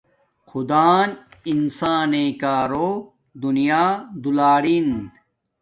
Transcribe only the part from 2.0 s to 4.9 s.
نݵ کارو دنیا دولارین